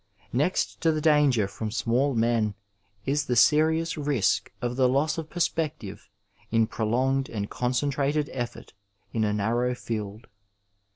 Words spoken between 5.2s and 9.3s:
perspective in prolonged and concentrated effort in